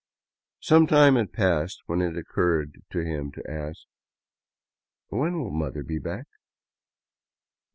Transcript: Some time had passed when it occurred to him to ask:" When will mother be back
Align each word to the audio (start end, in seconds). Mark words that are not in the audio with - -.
Some 0.61 0.87
time 0.87 1.13
had 1.15 1.31
passed 1.31 1.83
when 1.85 2.01
it 2.01 2.17
occurred 2.17 2.81
to 2.89 3.05
him 3.05 3.31
to 3.33 3.43
ask:" 3.47 3.81
When 5.09 5.37
will 5.37 5.51
mother 5.51 5.83
be 5.83 5.99
back 5.99 6.25